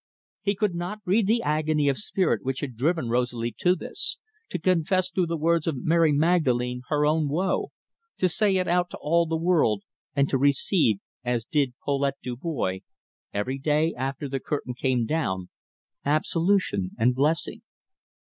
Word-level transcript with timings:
He 0.41 0.55
could 0.55 0.73
not 0.73 0.97
read 1.05 1.27
the 1.27 1.43
agony 1.43 1.87
of 1.87 1.95
spirit 1.95 2.43
which 2.43 2.61
had 2.61 2.75
driven 2.75 3.07
Rosalie 3.07 3.53
to 3.59 3.75
this 3.75 4.17
to 4.49 4.57
confess 4.57 5.11
through 5.11 5.27
the 5.27 5.37
words 5.37 5.67
of 5.67 5.85
Mary 5.85 6.11
Magdalene 6.11 6.81
her 6.87 7.05
own 7.05 7.27
woe, 7.27 7.69
to 8.17 8.27
say 8.27 8.55
it 8.57 8.67
out 8.67 8.89
to 8.89 8.97
all 8.97 9.27
the 9.27 9.37
world, 9.37 9.83
and 10.15 10.27
to 10.29 10.39
receive, 10.39 10.97
as 11.23 11.45
did 11.45 11.75
Paulette 11.85 12.17
Dubois, 12.23 12.79
every 13.31 13.59
day 13.59 13.93
after 13.95 14.27
the 14.27 14.39
curtain 14.39 14.73
came 14.73 15.05
down, 15.05 15.49
absolution 16.03 16.89
and 16.97 17.13
blessing. 17.13 17.61